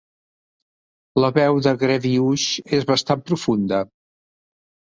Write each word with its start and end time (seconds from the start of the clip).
La 1.25 1.29
veu 1.35 1.59
de 1.67 1.75
Grevioux 1.83 2.47
és 2.79 2.89
bastant 2.93 3.25
profunda. 3.29 3.83